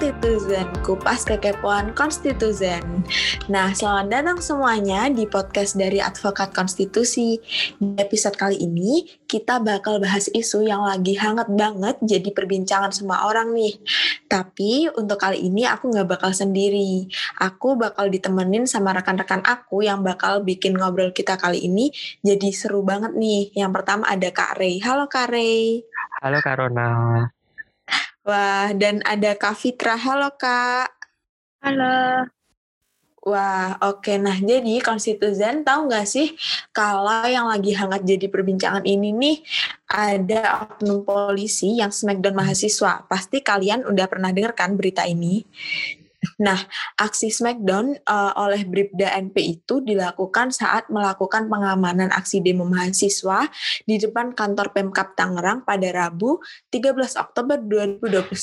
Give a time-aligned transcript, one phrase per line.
[0.00, 3.04] Konstituzen, kupas kekepoan konstituzen.
[3.52, 7.36] Nah, selamat datang semuanya di podcast dari Advokat Konstitusi.
[7.76, 13.28] Di episode kali ini, kita bakal bahas isu yang lagi hangat banget jadi perbincangan semua
[13.28, 13.76] orang nih.
[14.24, 17.04] Tapi untuk kali ini aku nggak bakal sendiri.
[17.36, 21.92] Aku bakal ditemenin sama rekan-rekan aku yang bakal bikin ngobrol kita kali ini
[22.24, 23.52] jadi seru banget nih.
[23.52, 24.80] Yang pertama ada Kak Rey.
[24.80, 25.84] Halo Kak Rey.
[26.24, 26.88] Halo Kak Rona.
[28.30, 29.98] Wah, dan ada Kak Fitra.
[29.98, 30.86] Halo Kak.
[31.66, 32.30] Halo.
[33.26, 34.14] Wah, oke.
[34.22, 36.38] Nah, jadi konstitusen tahu nggak sih
[36.70, 39.36] kalau yang lagi hangat jadi perbincangan ini nih
[39.90, 43.02] ada oknum polisi yang smackdown mahasiswa.
[43.10, 45.42] Pasti kalian udah pernah dengar kan berita ini?
[46.36, 46.60] Nah,
[47.00, 53.48] aksi Smackdown uh, oleh Bribda NP itu dilakukan saat melakukan pengamanan aksi demo mahasiswa
[53.88, 58.36] di depan kantor Pemkap Tangerang pada Rabu 13 Oktober 2021.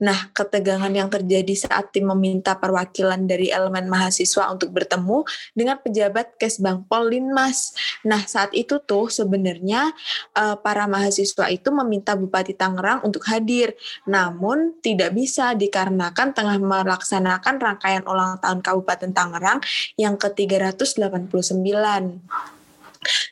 [0.00, 6.40] Nah, ketegangan yang terjadi saat tim meminta perwakilan dari elemen mahasiswa untuk bertemu dengan pejabat
[6.40, 7.76] Kesbangpol Linmas.
[8.08, 9.92] Nah, saat itu tuh sebenarnya
[10.32, 13.76] uh, para mahasiswa itu meminta Bupati Tangerang untuk hadir,
[14.08, 19.58] namun tidak bisa dikarenakan tengah melaksanakan rangkaian ulang tahun Kabupaten Tangerang
[19.98, 21.26] yang ke-389.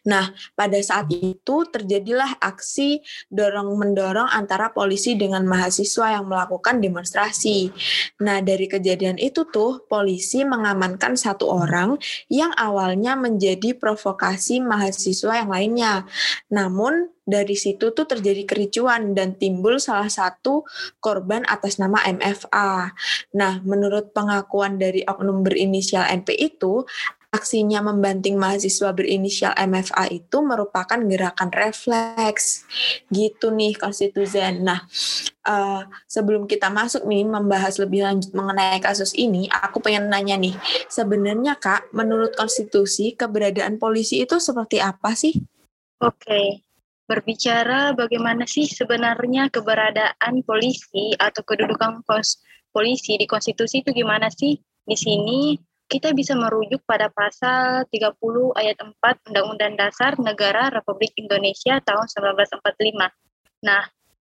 [0.08, 7.68] Nah, pada saat itu terjadilah aksi dorong-mendorong antara polisi dengan mahasiswa yang melakukan demonstrasi.
[8.24, 12.00] Nah, dari kejadian itu tuh, polisi mengamankan satu orang
[12.32, 16.08] yang awalnya menjadi provokasi mahasiswa yang lainnya.
[16.48, 20.64] Namun, dari situ tuh terjadi kericuan dan timbul salah satu
[20.96, 22.96] korban atas nama MFA.
[23.36, 26.88] Nah, menurut pengakuan dari oknum berinisial NP itu,
[27.28, 32.64] aksinya membanting mahasiswa berinisial MFA itu merupakan gerakan refleks.
[33.12, 34.64] Gitu nih konstitusen.
[34.64, 34.88] Nah,
[35.44, 40.56] uh, sebelum kita masuk nih membahas lebih lanjut mengenai kasus ini, aku pengen nanya nih,
[40.88, 45.36] sebenarnya Kak, menurut konstitusi keberadaan polisi itu seperti apa sih?
[46.00, 46.64] Oke,
[47.04, 52.00] berbicara bagaimana sih sebenarnya keberadaan polisi atau kedudukan
[52.72, 54.56] polisi di konstitusi itu gimana sih?
[54.88, 58.12] Di sini kita bisa merujuk pada pasal 30
[58.60, 63.08] ayat 4 Undang-Undang Dasar Negara Republik Indonesia tahun 1945.
[63.64, 63.82] Nah,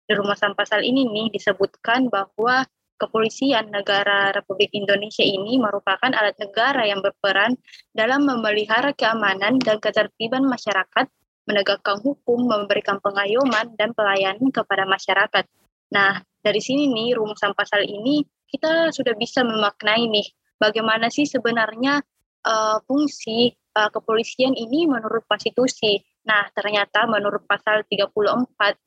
[0.10, 2.66] di rumusan pasal ini nih disebutkan bahwa
[2.98, 7.54] kepolisian negara Republik Indonesia ini merupakan alat negara yang berperan
[7.94, 11.06] dalam memelihara keamanan dan ketertiban masyarakat
[11.46, 15.46] menegakkan hukum, memberikan pengayoman dan pelayanan kepada masyarakat.
[15.94, 20.28] Nah, dari sini nih rumusan pasal ini kita sudah bisa memaknai nih
[20.62, 22.06] bagaimana sih sebenarnya
[22.46, 25.98] uh, fungsi uh, kepolisian ini menurut konstitusi.
[26.30, 28.78] Nah, ternyata menurut pasal 34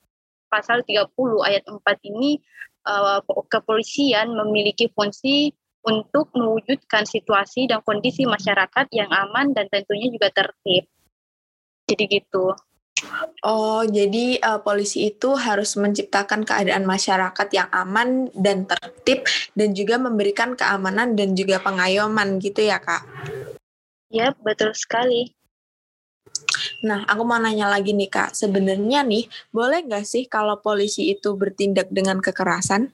[0.46, 1.10] pasal 30
[1.42, 1.82] ayat 4
[2.14, 2.38] ini
[2.86, 3.18] uh,
[3.50, 5.50] kepolisian memiliki fungsi
[5.84, 10.86] untuk mewujudkan situasi dan kondisi masyarakat yang aman dan tentunya juga tertib.
[11.84, 12.54] Jadi gitu.
[13.44, 20.00] Oh, jadi uh, polisi itu harus menciptakan keadaan masyarakat yang aman dan tertib dan juga
[20.00, 23.04] memberikan keamanan dan juga pengayoman gitu ya, Kak?
[24.08, 25.36] Ya, betul sekali.
[26.84, 28.32] Nah, aku mau nanya lagi nih, Kak.
[28.32, 32.92] Sebenarnya nih, boleh nggak sih kalau polisi itu bertindak dengan kekerasan?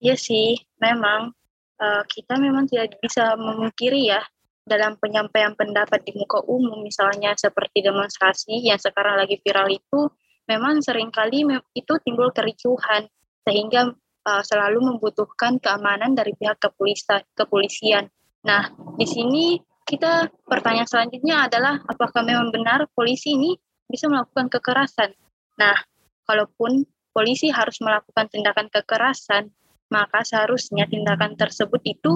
[0.00, 1.32] Iya sih, memang.
[1.80, 4.20] Uh, kita memang tidak bisa memungkiri ya
[4.64, 10.10] dalam penyampaian pendapat di muka umum misalnya seperti demonstrasi yang sekarang lagi viral itu
[10.46, 13.06] memang sering kali itu timbul kericuhan
[13.46, 13.90] sehingga
[14.26, 17.24] uh, selalu membutuhkan keamanan dari pihak kepolisian.
[17.32, 18.04] kepolisian.
[18.44, 23.56] Nah, di sini kita pertanyaan selanjutnya adalah apakah memang benar polisi ini
[23.88, 25.12] bisa melakukan kekerasan?
[25.58, 25.76] Nah,
[26.24, 29.50] kalaupun polisi harus melakukan tindakan kekerasan,
[29.90, 32.12] maka seharusnya tindakan tersebut itu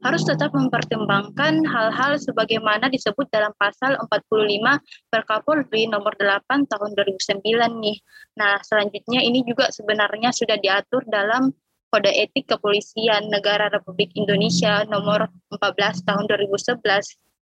[0.00, 4.80] harus tetap mempertimbangkan hal-hal sebagaimana disebut dalam pasal 45
[5.12, 7.98] Perkapolri nomor 8 tahun 2009 nih.
[8.40, 11.52] Nah, selanjutnya ini juga sebenarnya sudah diatur dalam
[11.88, 16.84] Kode Etik Kepolisian Negara Republik Indonesia nomor 14 tahun 2011.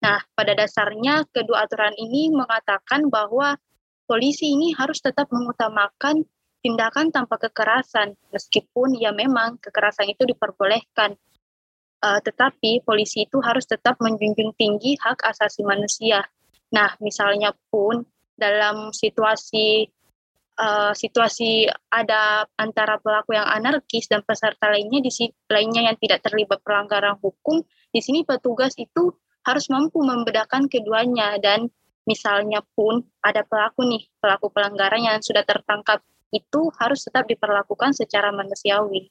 [0.04, 3.56] Nah, pada dasarnya kedua aturan ini mengatakan bahwa
[4.04, 6.28] polisi ini harus tetap mengutamakan
[6.64, 11.12] tindakan tanpa kekerasan, meskipun ya memang kekerasan itu diperbolehkan.
[12.00, 16.24] Uh, tetapi polisi itu harus tetap menjunjung tinggi hak asasi manusia.
[16.72, 18.04] Nah, misalnya pun
[18.36, 19.88] dalam situasi
[20.56, 25.10] uh, situasi ada antara pelaku yang anarkis dan peserta lainnya di
[25.48, 27.60] lainnya yang tidak terlibat pelanggaran hukum,
[27.92, 29.12] di sini petugas itu
[29.44, 31.68] harus mampu membedakan keduanya dan
[32.08, 36.00] misalnya pun ada pelaku nih, pelaku pelanggaran yang sudah tertangkap
[36.34, 39.08] itu harus tetap diperlakukan secara manusiawi.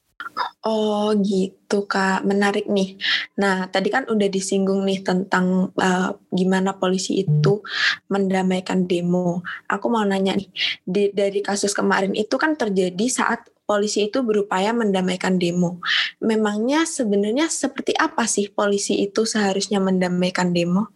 [0.64, 3.00] Oh gitu kak, menarik nih.
[3.40, 7.64] Nah tadi kan udah disinggung nih tentang uh, gimana polisi itu
[8.12, 9.40] mendamaikan demo.
[9.68, 10.48] Aku mau nanya nih,
[10.84, 15.80] di, dari kasus kemarin itu kan terjadi saat polisi itu berupaya mendamaikan demo.
[16.20, 20.92] Memangnya sebenarnya seperti apa sih polisi itu seharusnya mendamaikan demo?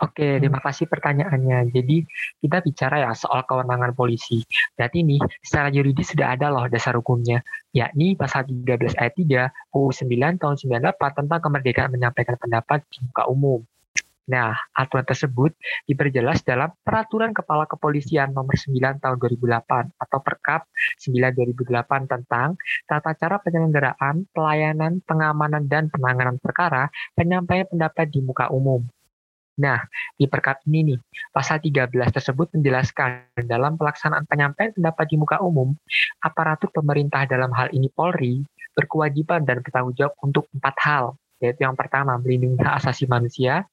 [0.00, 1.68] Oke, terima kasih pertanyaannya.
[1.76, 2.08] Jadi
[2.40, 4.40] kita bicara ya soal kewenangan polisi.
[4.72, 7.44] Berarti ini secara yuridis sudah ada loh dasar hukumnya,
[7.76, 13.28] yakni pasal 13 ayat 3 UU 9 tahun 98 tentang kemerdekaan menyampaikan pendapat di muka
[13.28, 13.60] umum.
[14.30, 15.52] Nah, aturan tersebut
[15.84, 22.54] diperjelas dalam Peraturan Kepala Kepolisian Nomor 9 Tahun 2008 atau Perkap 9 2008 tentang
[22.86, 26.88] tata cara penyelenggaraan, pelayanan, pengamanan, dan penanganan perkara
[27.18, 28.86] penyampaian pendapat di muka umum.
[29.60, 29.84] Nah,
[30.16, 30.98] di perkap ini nih,
[31.36, 35.76] pasal 13 tersebut menjelaskan dalam pelaksanaan penyampaian pendapat di muka umum,
[36.24, 38.40] aparatur pemerintah dalam hal ini Polri
[38.72, 41.04] berkewajiban dan bertanggung jawab untuk empat hal,
[41.44, 43.68] yaitu yang pertama melindungi hak asasi manusia,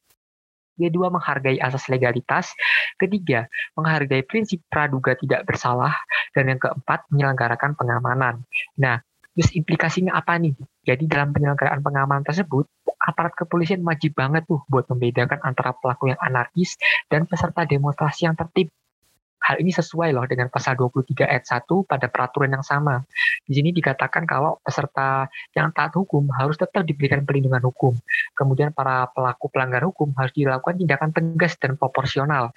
[0.76, 2.52] kedua menghargai asas legalitas,
[3.00, 3.48] ketiga
[3.80, 5.96] menghargai prinsip praduga tidak bersalah,
[6.36, 8.44] dan yang keempat menyelenggarakan pengamanan.
[8.76, 9.00] Nah,
[9.34, 10.54] terus implikasinya apa nih?
[10.84, 12.68] Jadi dalam penyelenggaraan pengamanan tersebut,
[13.08, 16.76] aparat kepolisian wajib banget tuh buat membedakan antara pelaku yang anarkis
[17.08, 18.68] dan peserta demonstrasi yang tertib.
[19.38, 23.08] Hal ini sesuai loh dengan pasal 23 ayat 1 pada peraturan yang sama.
[23.48, 27.96] Di sini dikatakan kalau peserta yang taat hukum harus tetap diberikan perlindungan hukum.
[28.36, 32.52] Kemudian para pelaku pelanggar hukum harus dilakukan tindakan tegas dan proporsional.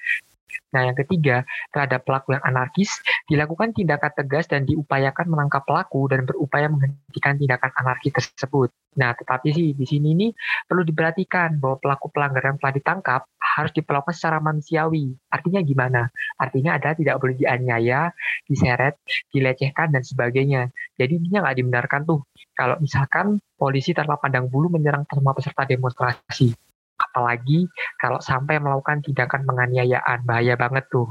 [0.70, 1.42] Nah, yang ketiga,
[1.74, 7.70] terhadap pelaku yang anarkis, dilakukan tindakan tegas dan diupayakan menangkap pelaku dan berupaya menghentikan tindakan
[7.74, 8.70] anarkis tersebut.
[8.98, 10.30] Nah, tetapi sih di sini nih
[10.66, 15.14] perlu diperhatikan bahwa pelaku pelanggaran telah ditangkap harus diperlakukan secara manusiawi.
[15.30, 16.02] Artinya gimana?
[16.38, 18.10] Artinya adalah tidak boleh dianiaya,
[18.46, 18.98] diseret,
[19.30, 20.70] dilecehkan, dan sebagainya.
[20.98, 22.26] Jadi ini nggak dibenarkan tuh.
[22.54, 26.69] Kalau misalkan polisi tanpa pandang bulu menyerang semua peserta demonstrasi
[27.00, 27.64] apalagi
[27.96, 31.08] kalau sampai melakukan tindakan penganiayaan bahaya banget tuh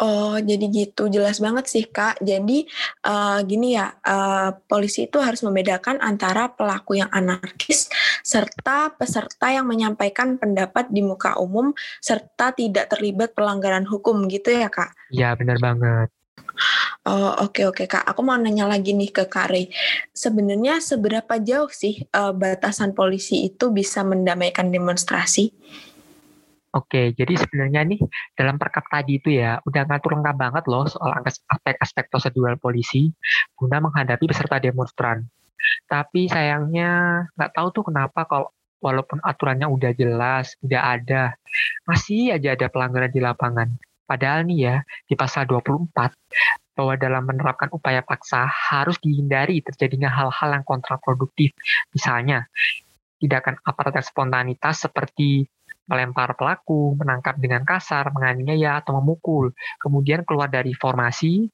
[0.00, 1.12] Oh, jadi gitu.
[1.12, 2.24] Jelas banget sih, Kak.
[2.24, 2.64] Jadi,
[3.04, 7.92] uh, gini ya, uh, polisi itu harus membedakan antara pelaku yang anarkis
[8.24, 14.72] serta peserta yang menyampaikan pendapat di muka umum serta tidak terlibat pelanggaran hukum gitu ya,
[14.72, 14.96] Kak?
[15.12, 16.08] Iya, benar banget.
[17.08, 18.04] Oh, oke oke Kak.
[18.04, 19.72] Aku mau nanya lagi nih ke Kare.
[20.12, 25.50] Sebenarnya seberapa jauh sih uh, batasan polisi itu bisa mendamaikan demonstrasi?
[26.70, 28.00] Oke, jadi sebenarnya nih
[28.38, 33.10] dalam perkap tadi itu ya udah ngatur lengkap banget loh soal aspek-aspek prosedural polisi
[33.58, 35.26] guna menghadapi peserta demonstran.
[35.90, 41.36] Tapi sayangnya nggak tahu tuh kenapa kalau walaupun aturannya udah jelas, udah ada,
[41.84, 43.68] masih aja ada pelanggaran di lapangan.
[44.10, 44.76] Padahal nih ya,
[45.06, 46.10] di pasal 24,
[46.74, 51.54] bahwa dalam menerapkan upaya paksa harus dihindari terjadinya hal-hal yang kontraproduktif.
[51.94, 52.50] Misalnya,
[53.22, 55.46] tindakan aparat spontanitas seperti
[55.86, 59.54] melempar pelaku, menangkap dengan kasar, menganiaya, atau memukul.
[59.78, 61.46] Kemudian keluar dari formasi.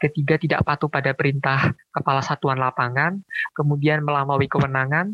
[0.00, 3.20] Ketiga, tidak patuh pada perintah kepala satuan lapangan.
[3.52, 5.12] Kemudian melampaui kewenangan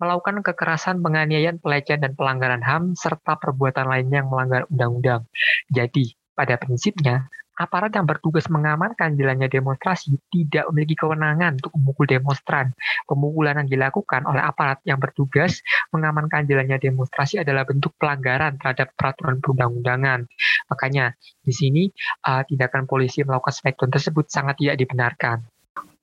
[0.00, 5.28] melakukan kekerasan, penganiayaan, pelecehan, dan pelanggaran HAM, serta perbuatan lainnya yang melanggar undang-undang.
[5.68, 7.28] Jadi, pada prinsipnya,
[7.60, 12.72] aparat yang bertugas mengamankan jalannya demonstrasi tidak memiliki kewenangan untuk memukul demonstran.
[13.04, 15.60] Pemukulan yang dilakukan oleh aparat yang bertugas
[15.92, 20.24] mengamankan jalannya demonstrasi adalah bentuk pelanggaran terhadap peraturan perundang-undangan.
[20.72, 21.12] Makanya
[21.44, 21.82] di sini
[22.24, 25.44] uh, tindakan polisi melakukan smackdown tersebut sangat tidak dibenarkan.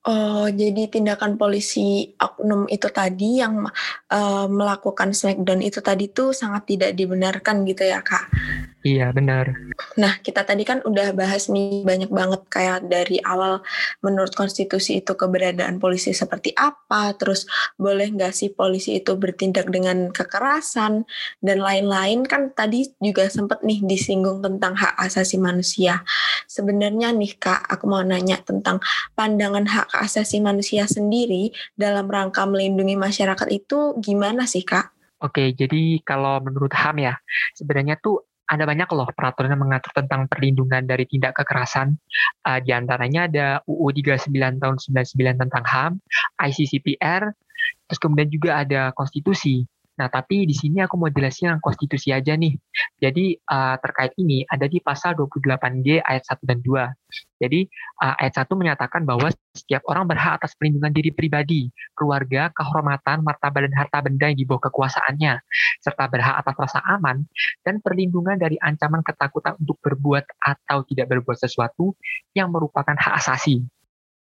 [0.07, 3.67] Oh, jadi tindakan polisi oknum itu tadi yang
[4.07, 8.31] uh, melakukan smackdown itu tadi tuh sangat tidak dibenarkan gitu ya, Kak?
[8.87, 9.51] Iya, benar.
[9.99, 13.59] Nah, kita tadi kan udah bahas nih banyak banget kayak dari awal
[13.99, 17.43] menurut konstitusi itu keberadaan polisi seperti apa, terus
[17.75, 21.03] boleh nggak sih polisi itu bertindak dengan kekerasan,
[21.43, 26.07] dan lain-lain kan tadi juga sempat nih disinggung tentang hak asasi manusia.
[26.47, 28.79] Sebenarnya nih Kak, aku mau nanya tentang
[29.19, 34.95] pandangan hak asasi manusia sendiri dalam rangka melindungi masyarakat itu gimana sih Kak?
[35.17, 37.17] Oke, jadi kalau menurut HAM ya,
[37.57, 41.99] sebenarnya tuh ada banyak loh peraturan yang mengatur tentang perlindungan dari tindak kekerasan.
[42.47, 44.31] Uh, di antaranya ada UU 39
[44.63, 45.91] tahun 99 tentang HAM,
[46.39, 47.27] ICCPR,
[47.87, 49.67] terus kemudian juga ada konstitusi.
[49.97, 52.53] Nah, tapi di sini aku mau jelasin yang konstitusi aja nih.
[53.01, 57.41] Jadi uh, terkait ini ada di pasal 28G ayat 1 dan 2.
[57.41, 57.65] Jadi
[58.05, 63.65] uh, ayat 1 menyatakan bahwa setiap orang berhak atas perlindungan diri pribadi, keluarga, kehormatan, martabat
[63.65, 65.33] dan harta benda yang dibawa kekuasaannya,
[65.81, 67.25] serta berhak atas rasa aman
[67.65, 71.97] dan perlindungan dari ancaman ketakutan untuk berbuat atau tidak berbuat sesuatu
[72.37, 73.65] yang merupakan hak asasi.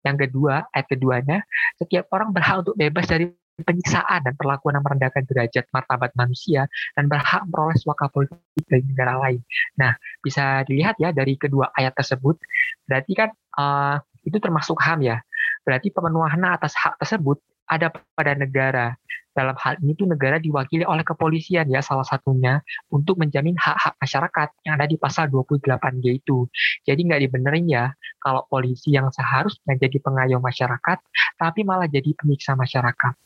[0.04, 1.38] Yang kedua, ayat keduanya,
[1.80, 6.66] setiap orang berhak untuk bebas dari penyiksaan dan perlakuan yang merendahkan derajat martabat manusia
[6.98, 9.42] dan berhak memperoleh suaka politik dari negara lain.
[9.78, 9.94] Nah,
[10.26, 12.42] bisa dilihat ya dari kedua ayat tersebut,
[12.90, 13.30] berarti kan
[13.62, 15.22] uh, itu termasuk HAM ya.
[15.64, 18.98] Berarti pemenuhan atas hak tersebut ada pada negara.
[19.34, 22.62] Dalam hal ini tuh negara diwakili oleh kepolisian ya salah satunya
[22.94, 26.46] untuk menjamin hak-hak masyarakat yang ada di pasal 28G itu.
[26.86, 27.86] Jadi nggak dibenerin ya
[28.22, 30.98] kalau polisi yang seharusnya jadi pengayom masyarakat
[31.42, 33.23] tapi malah jadi penyiksa masyarakat.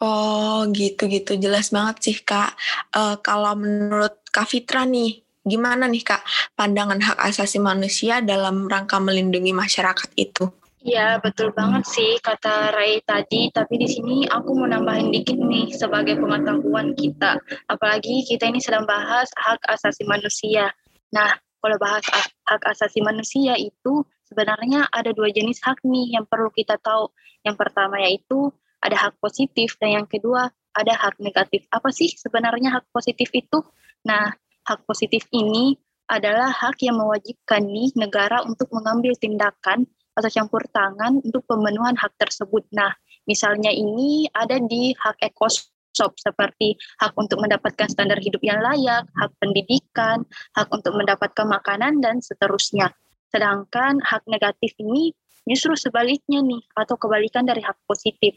[0.00, 2.56] Oh gitu-gitu jelas banget sih kak.
[2.96, 6.24] Uh, kalau menurut Kak Fitra nih, gimana nih kak
[6.56, 10.48] pandangan hak asasi manusia dalam rangka melindungi masyarakat itu?
[10.80, 13.52] Iya betul banget sih kata Ray tadi.
[13.52, 17.36] Tapi di sini aku mau nambahin dikit nih sebagai pengetahuan kita.
[17.68, 20.72] Apalagi kita ini sedang bahas hak asasi manusia.
[21.12, 22.00] Nah kalau bahas
[22.48, 27.12] hak asasi manusia itu sebenarnya ada dua jenis hak nih yang perlu kita tahu.
[27.44, 28.48] Yang pertama yaitu
[28.80, 31.66] ada hak positif dan yang kedua ada hak negatif.
[31.70, 33.60] Apa sih sebenarnya hak positif itu?
[34.06, 34.32] Nah,
[34.64, 35.76] hak positif ini
[36.10, 39.86] adalah hak yang mewajibkan nih negara untuk mengambil tindakan
[40.18, 42.66] atau campur tangan untuk pemenuhan hak tersebut.
[42.74, 42.90] Nah,
[43.30, 49.30] misalnya ini ada di hak ekosop seperti hak untuk mendapatkan standar hidup yang layak, hak
[49.38, 50.26] pendidikan,
[50.58, 52.90] hak untuk mendapatkan makanan dan seterusnya.
[53.30, 55.14] Sedangkan hak negatif ini
[55.46, 58.34] justru sebaliknya nih atau kebalikan dari hak positif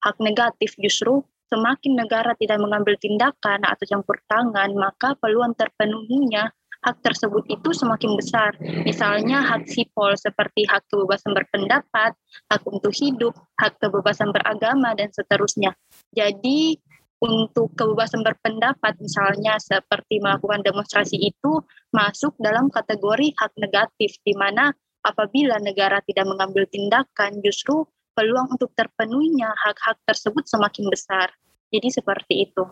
[0.00, 6.46] hak negatif justru semakin negara tidak mengambil tindakan atau campur tangan, maka peluang terpenuhinya
[6.80, 8.56] hak tersebut itu semakin besar.
[8.88, 12.16] Misalnya hak sipol seperti hak kebebasan berpendapat,
[12.48, 15.76] hak untuk hidup, hak kebebasan beragama, dan seterusnya.
[16.16, 16.80] Jadi
[17.20, 21.60] untuk kebebasan berpendapat misalnya seperti melakukan demonstrasi itu
[21.92, 24.72] masuk dalam kategori hak negatif di mana
[25.04, 27.84] apabila negara tidak mengambil tindakan justru
[28.20, 31.32] peluang untuk terpenuhinya hak-hak tersebut semakin besar.
[31.72, 32.68] Jadi seperti itu.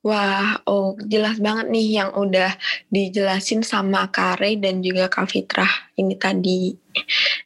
[0.00, 2.56] Wah, oh jelas banget nih yang udah
[2.88, 6.72] dijelasin sama Kare dan juga Kak Fitrah ini tadi.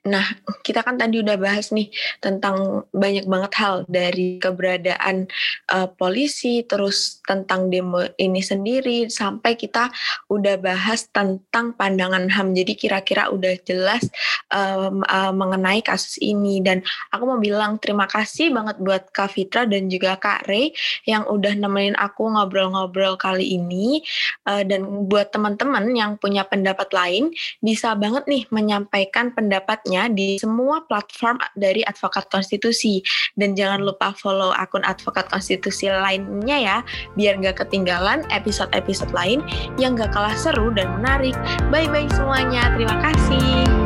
[0.06, 0.24] Nah,
[0.64, 1.92] kita kan tadi udah bahas nih
[2.22, 5.28] tentang banyak banget hal dari keberadaan
[5.72, 9.92] uh, polisi, terus tentang demo ini sendiri, sampai kita
[10.32, 12.56] udah bahas tentang pandangan HAM.
[12.56, 14.06] Jadi kira-kira udah jelas
[14.54, 16.62] um, uh, mengenai kasus ini.
[16.64, 16.80] Dan
[17.12, 20.72] aku mau bilang terima kasih banget buat Kak Fitra dan juga Kak Ray
[21.04, 24.00] yang udah nemenin aku ngobrol-ngobrol kali ini.
[24.46, 30.84] Uh, dan buat teman-teman yang punya pendapat lain, bisa banget nih menyampaikan pendapatnya di semua
[30.84, 33.00] platform dari Advokat Konstitusi.
[33.32, 36.78] Dan jangan lupa follow akun Advokat Konstitusi lainnya ya,
[37.16, 39.40] biar nggak ketinggalan episode-episode lain
[39.80, 41.34] yang nggak kalah seru dan menarik.
[41.72, 43.79] Bye-bye semuanya, terima kasih.